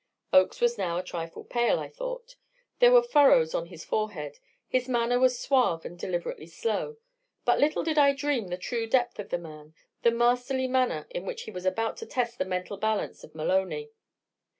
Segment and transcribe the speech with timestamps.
[0.33, 2.35] Oakes was now a trifle pale, I thought.
[2.79, 6.97] There were furrows on his forehead; his manner was suave and deliberately slow.
[7.45, 11.23] But little did I dream the true depth of the man, the masterly manner in
[11.27, 13.91] which he was about to test the mental balance of Maloney.